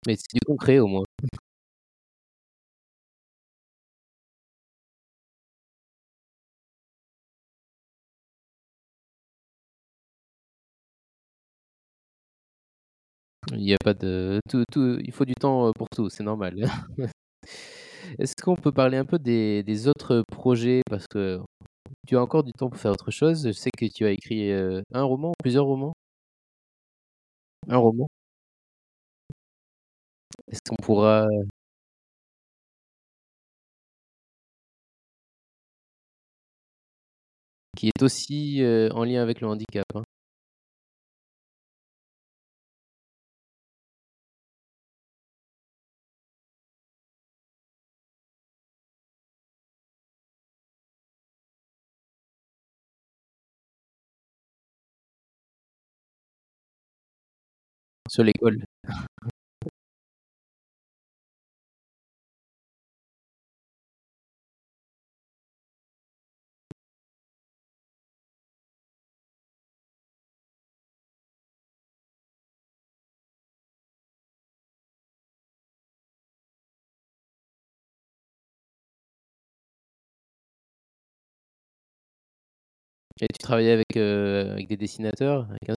[0.07, 1.04] Mais c'est du concret au moins.
[13.52, 16.22] Il y a pas de tout tout il faut du temps, heu, pour tout, c'est
[16.24, 16.54] normal.
[18.18, 20.82] Est-ce qu'on peut parler un peu des, des autres projets?
[20.90, 21.40] Parce que
[22.07, 23.46] tu as encore du temps pour faire autre chose.
[23.48, 25.94] Je sais que tu as écrit euh, un roman, plusieurs romans.
[27.68, 28.09] Un roman?
[30.51, 31.26] Est-ce qu'on pourra
[37.76, 38.61] qui est aussi
[38.92, 39.86] en lien avec le handicap.
[39.94, 40.03] hein.
[58.09, 58.64] Sur l'école.
[83.21, 85.77] Et tu travaillais avec, euh, avec des dessinateurs avec un-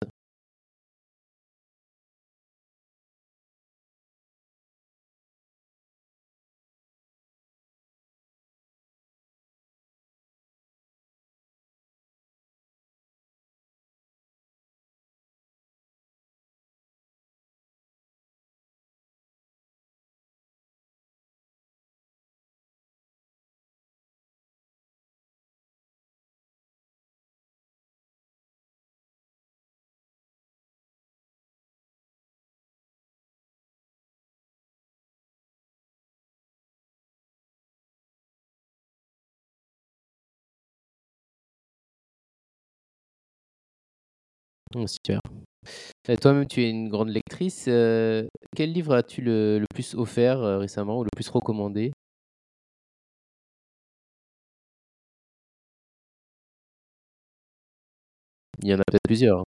[44.74, 44.86] Oh,
[46.16, 47.66] toi-même, tu es une grande lectrice.
[47.68, 51.92] euh, quel livre as-tu le, plus offert euh, récemment ou le plus recommandé?
[58.62, 59.44] Il y en a peut-être plusieurs.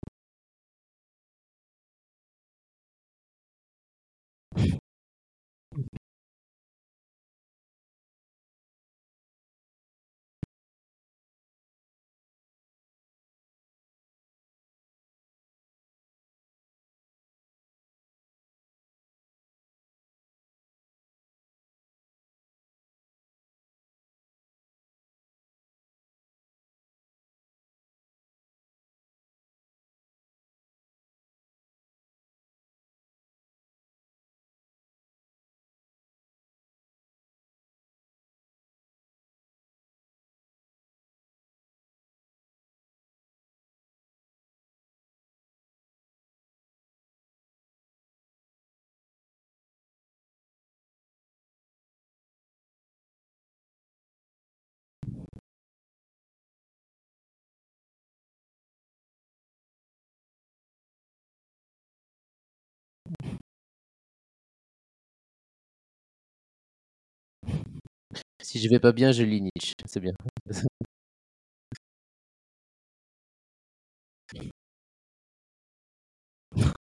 [68.50, 69.74] Si je vais pas bien, je lis Nietzsche.
[69.86, 70.14] C'est bien.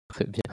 [0.09, 0.43] Très bien.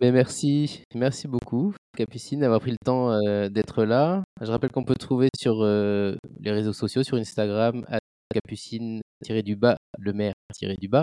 [0.00, 4.24] Merci, merci beaucoup, Capucine, d'avoir pris le temps euh, d'être là.
[4.40, 7.84] Je rappelle qu'on peut trouver sur euh, les réseaux sociaux, sur Instagram,
[8.32, 11.02] Capucine-du-bas, le maire-du-bas.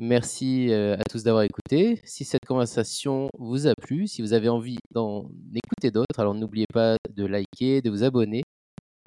[0.00, 2.02] Merci euh, à tous d'avoir écouté.
[2.04, 6.66] Si cette conversation vous a plu, si vous avez envie d'en écouter d'autres, alors n'oubliez
[6.70, 8.42] pas de liker, de vous abonner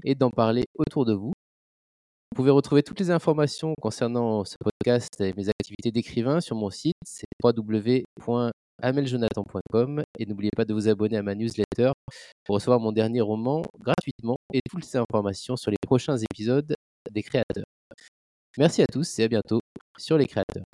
[0.04, 1.32] et d'en parler autour de vous.
[2.32, 6.70] Vous pouvez retrouver toutes les informations concernant ce podcast et mes activités d'écrivain sur mon
[6.70, 11.92] site, c'est www.ameljonathan.com et n'oubliez pas de vous abonner à ma newsletter
[12.44, 16.74] pour recevoir mon dernier roman gratuitement et toutes ces informations sur les prochains épisodes
[17.12, 17.66] des créateurs.
[18.58, 19.60] Merci à tous et à bientôt
[19.96, 20.64] sur les créateurs.